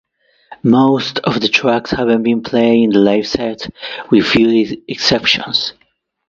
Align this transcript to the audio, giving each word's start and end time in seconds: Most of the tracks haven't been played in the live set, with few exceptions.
Most 0.63 1.19
of 1.19 1.39
the 1.41 1.47
tracks 1.47 1.91
haven't 1.91 2.23
been 2.23 2.41
played 2.41 2.85
in 2.85 2.89
the 2.89 2.97
live 2.97 3.27
set, 3.27 3.69
with 4.09 4.25
few 4.25 4.81
exceptions. 4.87 5.73